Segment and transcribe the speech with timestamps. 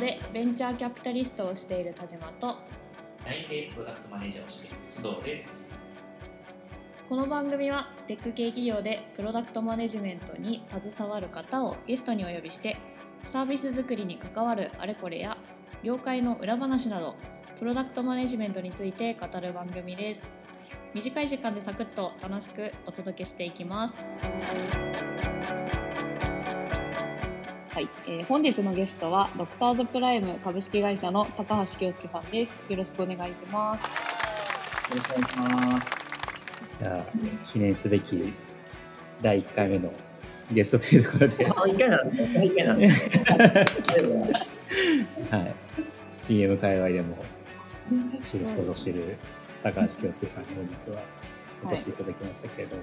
[0.00, 2.56] でベンチャーキャピタリストをしている田島と
[3.24, 5.78] 内定プロダクトマネージャーをしている須藤です。
[7.10, 12.76] この番組はテック系企業でプロダクトマネジメントに携わる方をゲストにお呼びして
[13.24, 15.36] サービス作りに関わるあれこれや
[15.82, 17.16] 業界の裏話など
[17.58, 20.22] プロダクトマネジメントについて語る番組です
[20.94, 23.94] 短い時間でサクッと楽しくお届けしていきます
[27.80, 33.86] はい、えー本日のゲストはドクターズプライム株式会社の高橋京介さんですよろしくお願いします
[34.90, 35.88] よろしくお願いします。
[36.82, 37.06] いや
[37.50, 38.34] 記念すべき
[39.22, 39.90] 第1回目の
[40.52, 42.44] ゲストというところで、はあ、一回なんですね。
[42.44, 43.24] 一回なんですね。
[43.30, 44.34] ありがとうございます。
[44.34, 45.54] い、
[46.28, 47.16] PM 界隈でも
[48.30, 49.16] 知る人ぞ知る
[49.62, 51.02] 高橋京介さんに本日は
[51.64, 52.82] お越しいただきましたけれども、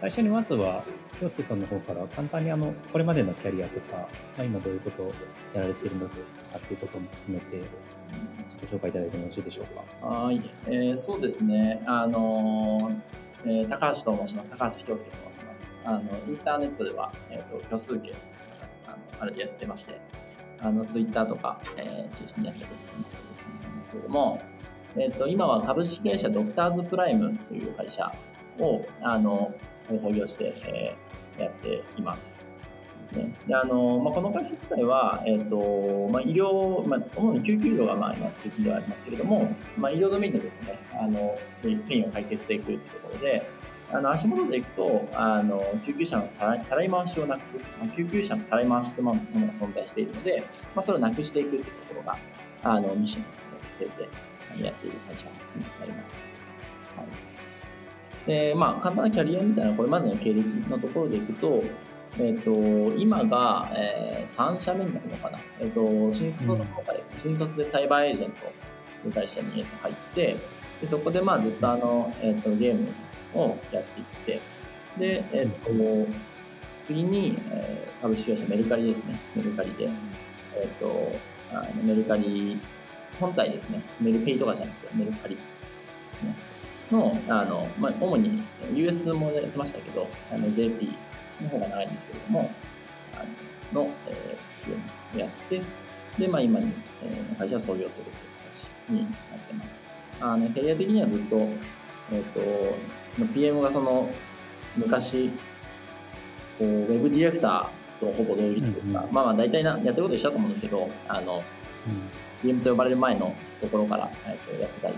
[0.00, 0.82] 最初にまずは
[1.20, 5.12] 京介さんの方から簡単にあのこれまでのキャリアとか、まあ、今どういうことを
[5.52, 6.14] やられているのか
[6.56, 7.62] っていうところも含めて
[8.48, 10.06] 自己紹介いただいてもよろしいでしょうか。
[10.06, 11.82] はい、えー、そうですね。
[11.86, 13.00] あのー
[13.44, 14.48] えー高橋と申します。
[14.48, 15.72] 高橋京介と申します。
[15.84, 18.14] あのインターネットでは、えー、と虚数形
[18.86, 20.00] あのあれでやってまして、
[20.60, 23.16] あのツイッターとか、えー中心にやってたりするんです
[23.90, 24.40] けれども、
[24.96, 28.10] えー、と今は株式会社ドクターズプライムという会社
[28.58, 29.52] をあの
[29.98, 31.10] 作業して、えー
[31.40, 32.40] やっています。
[33.12, 33.54] ですね。
[33.54, 43.48] あのまあ、この会社自体は、えーとまあ、医療、まあ、主に救急医療がまあ今中心ではありますけれども、まあ、医療ドメインでですねあのペインを解決していくというところで
[43.92, 50.44] あの足元でいくとあの救急車のたらたらい回しをなくす、まあ、救急車のたらい回しというものが存在しているので、
[50.74, 52.16] まあ、それをなくしていくというところが
[52.62, 53.30] あのミッションと
[53.70, 53.84] して
[54.62, 56.20] やっている会社になります。
[56.96, 57.39] はい
[58.26, 61.64] でまあ、簡単なキャリアみたいなこれまでの経歴のところでいくと、
[62.18, 62.52] えっと
[62.96, 68.38] 今が、えー3社目になるのかな、えっと新卒のところからいくと、新卒でサイバーエージェント
[69.02, 70.36] という会社にえっと入って
[70.80, 72.88] でそこでまあずっとあの、えっとゲーム
[73.34, 74.40] をやっていって
[74.98, 75.70] で、えっと
[76.82, 79.20] 次に、えー株式会社メルカリですね。
[79.36, 79.88] メルカリで、
[80.56, 81.12] えっと
[81.52, 82.58] あのメルカリ
[83.18, 83.82] 本体ですね。
[84.00, 85.40] メルペイとかじゃなくてメルカリで
[86.10, 86.34] すね
[86.90, 88.42] のあの、まあ、主に
[88.74, 90.92] US もやってましたけどあの JP
[91.42, 92.50] の方が長いんですけれども
[93.14, 94.82] あのの、えー、企
[95.14, 95.62] 業をやって
[96.18, 98.16] で、まあ、今に、えー会社を創業するという
[98.52, 99.74] 形になってます。
[100.20, 101.36] あのキャリア的にはずっと,、
[102.12, 102.40] えー、と
[103.08, 104.10] その PM がその
[104.76, 105.30] 昔
[106.58, 111.42] こうウェブディレクターとほぼ同義というか、うんうんまあまあ大体なやってること一緒だと思うんですけどあの
[111.86, 112.10] うん。
[112.42, 114.94] PM と呼ばれる前のところから、えー、とやってたり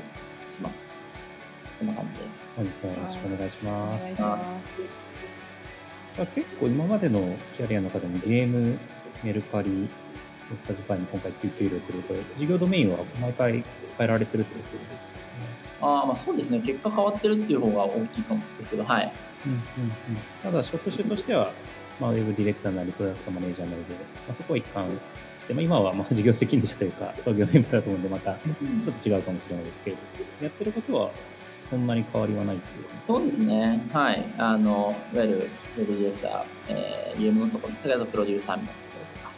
[0.48, 0.92] します
[1.82, 2.52] こんな感じです。
[2.54, 4.22] 本日もよろしくお願いします。
[6.32, 8.78] 結構今までのキャリアの中でもゲーム、
[9.24, 9.88] メルカリ、
[10.48, 13.64] ドクターズパイに今回救急医療ということで、事業ドメインは毎回変
[13.98, 15.26] えられてるということですよね。
[15.80, 16.60] ああまあそうですね。
[16.60, 19.12] 結果変わってるっていう方が大きいかもですけどはい。
[19.44, 19.62] うんうんうん、
[20.40, 21.50] ただ職種としては、
[22.00, 23.98] まあ、ウェブディレクターなりプロダクトマネージャーなりで、ま
[24.30, 24.88] あ、そこは一貫
[25.40, 31.10] して、まあ、今はまあ事業責任者というか創業メンバーだと思うんでまたちょっと違うかもしれないですけれどやってることは
[31.70, 32.86] そんなに変わりはないっていう。
[33.00, 33.80] そうですね。
[33.92, 34.24] はい。
[34.38, 39.32] あのいわゆるウェブディレクター、えー、ゲームのところ先ほどプロデューサーみたいなところとか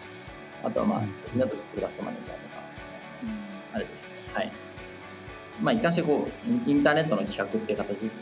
[0.68, 1.38] あとはまあうん。
[1.40, 2.54] なとこプロダクトマネージャーとか
[3.74, 4.08] あれですね。
[4.32, 4.52] はい。
[5.62, 6.28] まあ一貫してこ
[6.66, 8.20] うインターネットの企画っていう形ですね。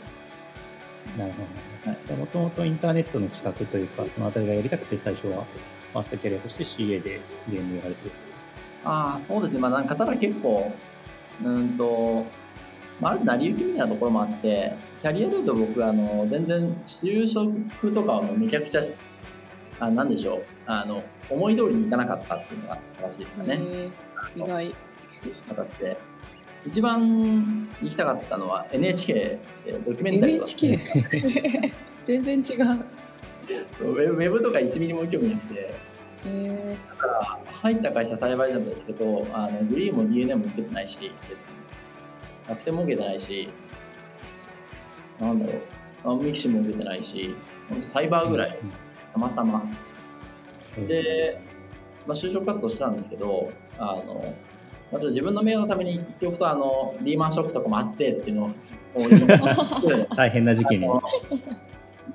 [1.17, 1.97] なるほはい。
[2.07, 5.43] どもともとインターネットの企画というかそのあたりがやりたくて最初は
[5.91, 8.57] ファーストキャリアとして CA でゲームやられてるってことですか？
[8.85, 9.59] ああそうですね。
[9.59, 10.71] まあなんかただ結構
[11.41, 12.25] うーんと
[12.99, 18.81] まあ、ある成り行きみたいなところもあってキャリアでいうと僕あの全然就職とかはもうめちゃくちゃ
[19.79, 23.59] あなんでしょうあの思い通りにいかなかったっていうのが正しいですかね。
[24.35, 24.75] 意外。
[25.49, 25.97] 形で。
[26.65, 29.39] 一番行きたかったのは NHK で
[29.85, 31.73] ドキュメンタリーとか NHK
[32.07, 32.85] 全然違う。
[33.81, 35.73] ウェブとか1ミリも興味なくて。
[36.25, 41.11] へだから入った会社サイバーエージェントですけどあのグリーンも DNA も受けてないし
[42.47, 43.49] 楽天も受けてないし
[45.19, 45.61] なんだろう。
[46.05, 47.35] あミキシも受けてないし
[47.69, 48.59] 本当サイバーぐらい
[49.13, 49.63] たまたま。
[50.77, 50.87] うん。
[50.87, 51.39] で、
[52.05, 54.35] まあ、就職活動してたんですけどあの、
[54.91, 58.49] まあ、ちょっと自分の名誉のために言っておくとあのリーマンショックとかもあってっていうのを
[60.15, 60.87] 大変な時期に。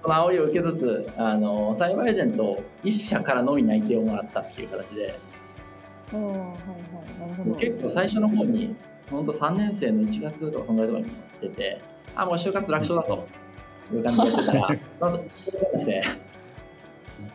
[0.00, 5.18] その煽りを受けつつあのサイバーエージェント1社からのみ内定をもらったっていう形で。
[7.58, 8.76] 結構最初の方に
[9.10, 11.80] 本当3年生の1月とかそのぐらいとかに出て
[12.14, 13.26] あもう就活楽勝だと。
[13.90, 15.24] いう感じでやってたら その後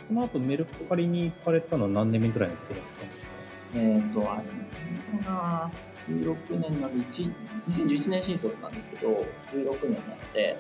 [0.08, 3.32] その後メルカリに行かれたのは何年目ぐらいのことだったんですか？
[3.76, 5.72] えっ、と、あれな、
[6.08, 7.34] 16年なので、1
[7.70, 9.10] 2011年新卒なんですけど、
[9.52, 10.58] 16年なので、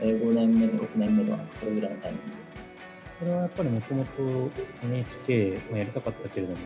[0.00, 2.60] えー5年目と6年目とか、それぐらいのタイミングですね。
[3.18, 4.50] それはやっぱりもともと
[4.84, 6.58] NHK まあやりたかったけれども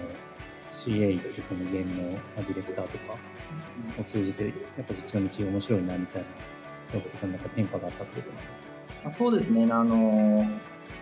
[0.70, 3.16] CA っていうそのゲームのディレクターとか
[3.98, 4.50] を通じてや
[4.82, 6.28] っぱそっちの道面白いなみたいな
[6.94, 8.68] 洋介さんの中で変化があったってことなんですか？
[9.08, 10.46] あ、そうですね、あの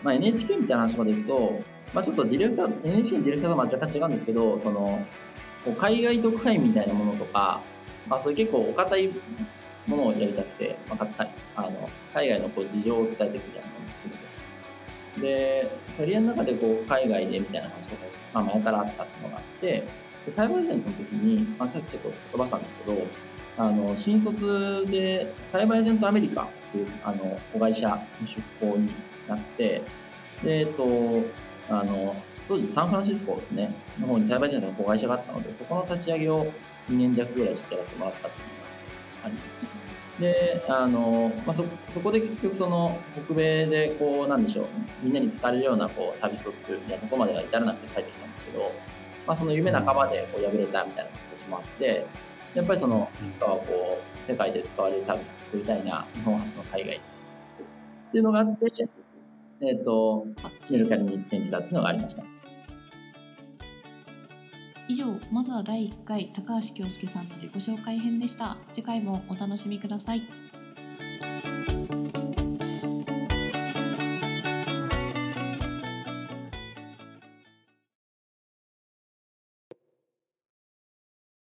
[0.02, 1.60] まあ、NHK みたいな話までいくと、
[1.92, 5.04] まあ、ちょっとディレクター NHK のディレクターとは若干違うんですけどその
[5.64, 7.60] こう海外特派員みたいなものとか、
[8.06, 9.10] まあ、そういう結構お堅い
[9.86, 11.24] ものをやりたくて、まあ、かつあ
[11.62, 14.27] の海外のこう事情を伝えていくみたいなものを含めて。
[15.20, 17.92] でキャリアの中でこう海外でみたいな話が、
[18.34, 19.86] まあ、前からあったっていうのがあって
[20.26, 23.06] でサイバーエージェントの時に、まあ、さっきちょっと飛ばしたんですけど
[23.56, 28.92] あの新卒でサイバーエージェントアメリカっていうあの子会社に出向に
[29.26, 29.82] なって
[30.42, 30.84] で、えっと、
[31.68, 32.14] あの
[32.46, 36.46] 当時サンフランシスコですねの方にサイバーエージェントの子会社があったのでそこの立ち上げを
[36.88, 38.52] 2年弱ぐらいちょっとやらせてもらったっていうの
[39.22, 39.34] があり
[40.20, 44.66] であの、まあ、そそこで結局その北米でこうなんでしょう
[45.02, 48.72] みんなに使われるようなこうサービスを作るみたいなところまでは至らなくて帰ってきたんですけど、
[49.26, 52.06] まあ、その夢半ばでこう破れたみたいな形もあって
[52.54, 56.96] やっぱりそのいつかはこう世界で使われるサービス作りたいな日本初の海外。
[58.08, 58.88] っていうのがあって、
[59.60, 60.26] えっと
[60.70, 62.24] メルカリに転じたっていうのがありました。
[64.88, 68.56] 以上まずは第1回高橋京介さんの自己紹介編でした。
[68.73, 70.47] 次回もお楽しみください。